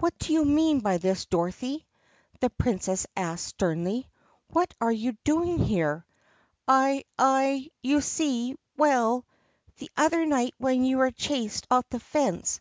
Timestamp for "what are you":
4.50-5.16